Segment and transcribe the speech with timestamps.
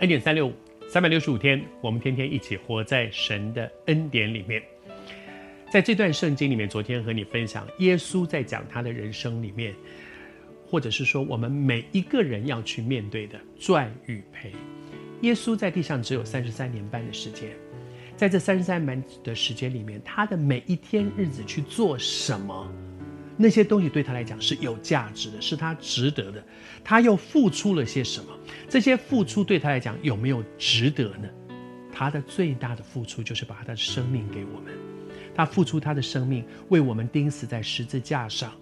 [0.00, 0.52] 恩典三六五，
[0.88, 4.60] 三百六十五天，我们天天一起活在神的恩典里面。
[5.70, 9.72] 在这段圣经里面，昨天和你分享，耶稣在讲他的人生里面，
[10.66, 14.50] 或者是说我们每一个人要去面对的赚与赔。
[15.20, 17.50] 耶稣在地上只有三十三年半的时间，
[18.16, 22.68] 在这三十三年的时间里面，他的每一天日子去做什么？
[23.36, 26.42] 那些东西对他来讲是有价值的，是他值得的。
[26.84, 28.30] 他又付出了些什么？
[28.68, 31.28] 这些付出对他来讲有没有值得呢？
[31.92, 34.72] 他的最大的付出就是把他的生命给我们。
[35.34, 38.52] 他付出他的生命，为我们钉死在十字架上，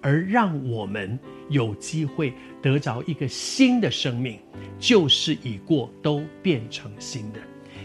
[0.00, 4.38] 而让我们有机会得着一个新的生命，
[4.78, 7.40] 旧事已过，都变成新的。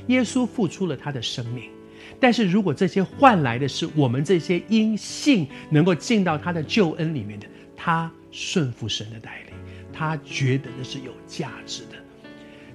[0.08, 1.72] 耶稣付出了他的生命。
[2.20, 9.54] 但是如果这些换来的是我们这些因信能够进到他的救恩里面的，他顺服神的带领，
[9.94, 11.96] 他觉得那是有价值的。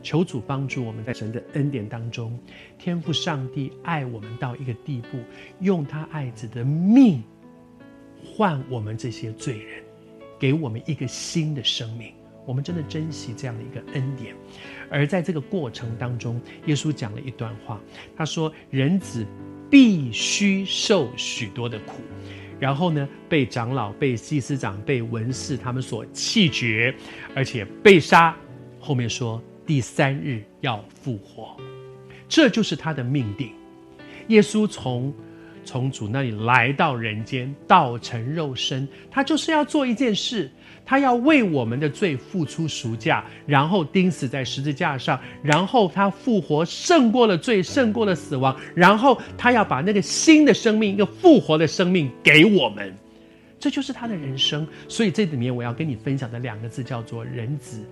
[0.03, 2.39] 求主帮助我们在神的恩典当中，
[2.79, 5.19] 天父上帝爱我们到一个地步，
[5.61, 7.23] 用他爱子的命
[8.25, 9.83] 换我们这些罪人，
[10.39, 12.13] 给我们一个新的生命。
[12.45, 14.35] 我们真的珍惜这样的一个恩典，
[14.91, 17.81] 而在这个过程当中，耶稣讲了一段话，
[18.17, 19.27] 他说：“人子
[19.71, 22.03] 必须受许多的苦，
[22.59, 26.95] 然后呢，被长老、被祭司长、被文士他们所弃绝，
[27.35, 28.37] 而且被杀。
[28.81, 31.57] 后面说第三日要复活，
[32.29, 33.53] 这就是他的命定。
[34.29, 35.15] 耶稣从
[35.65, 40.51] 从主那里来到人间，道成肉身，他就是要做一件事。”
[40.85, 52.93] 他要为我们的罪付出赎价，然后钉死在十字架上，然后他复活，胜过了罪，胜过了死亡，然后他要把那个新的生命，一个复活的生命给我们，
[53.61, 54.67] 这就是他的人生。
[54.89, 57.89] 所以这里面我要跟你分享的两个字叫做“人子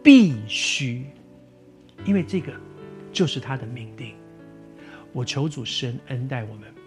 [0.00, 1.04] 必须”，
[2.06, 2.52] 因为这个
[3.12, 4.14] 就是他的命定。
[5.12, 6.79] 我求主施恩恩待我们。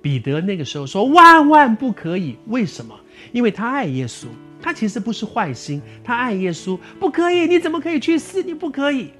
[0.00, 2.36] 彼得那个时候说：“万万不可以！
[2.46, 2.98] 为什么？
[3.32, 4.26] 因为他爱耶稣。”
[4.60, 8.42] 他其实不是坏心，他爱耶稣，不可以，你怎么可以去死？
[8.42, 9.10] 你不可以。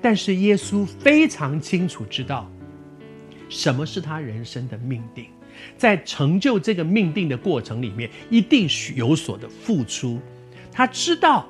[0.00, 2.50] 但是耶稣非常清楚知道，
[3.48, 5.24] 什么是他人生的命定，
[5.78, 10.20] 在成就这个命定的过程里面，一定是有所的付出。
[10.70, 11.48] 他知道，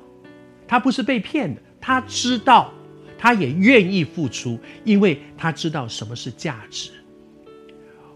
[0.65, 2.73] 他不是被骗的，他知道，
[3.17, 6.89] 他也愿意付出，因为他知道什么是价值。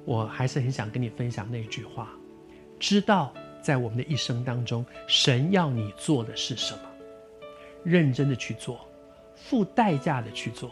[0.06, 2.10] 我还是很想跟你分享那句话，
[2.80, 3.34] 知道。
[3.64, 6.82] 在我们的一生当中，神要你做的是什么？
[7.82, 8.86] 认真的去做，
[9.38, 10.70] 付代价的去做，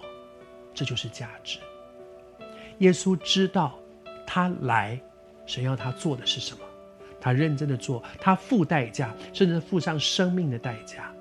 [0.73, 1.59] 这就是价值。
[2.79, 3.79] 耶稣知道
[4.27, 4.99] 他来，
[5.45, 6.65] 神要他做的是什么？
[7.21, 11.15] 他认真的做，他付代价，甚至付上生命的代价，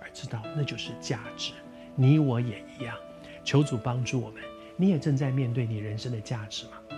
[0.00, 1.52] 而知道那就是价值。
[1.94, 2.96] 你我也一样，
[3.44, 4.42] 求主帮助我们。
[4.76, 6.95] 你也正在面对你人生的价值吗？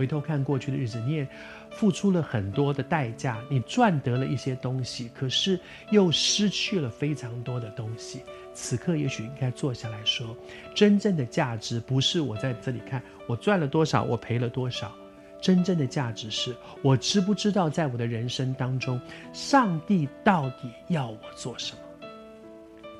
[0.00, 1.28] 回头看过去的日子，你也
[1.72, 8.22] 付出了很多的代价，你赚得了一些东西，可是又失去了非常多的东西。
[8.54, 10.34] 此刻也许应该坐下来说，
[10.74, 14.90] 真正的价值不是我在这里看我赚了多少，我赔了多少。
[15.38, 18.98] 真正的价值是我知不知道，在我的人生当中，
[19.34, 22.08] 上帝到底要我做什么？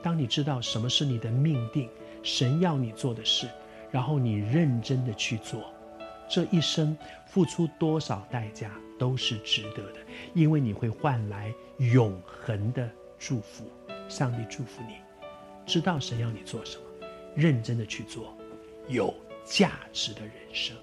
[0.02, 1.88] 当你知道什么是你的命定，
[2.22, 3.48] 神要你做的事，
[3.90, 5.64] 然后你认真的去做。
[6.30, 6.96] 这一生
[7.26, 9.98] 付出多少代价都是值得的，
[10.32, 13.64] 因为你会换来永恒的祝福。
[14.08, 14.94] 上帝祝福你，
[15.66, 16.84] 知道神要你做什么，
[17.34, 18.32] 认真的去做，
[18.88, 19.12] 有
[19.44, 20.76] 价值的人生。